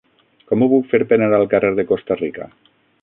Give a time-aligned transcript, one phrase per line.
[0.51, 2.49] Com ho puc fer per anar al carrer de Costa Rica?